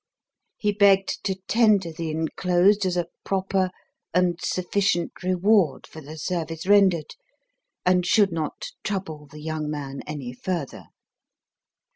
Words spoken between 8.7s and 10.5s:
trouble the young man any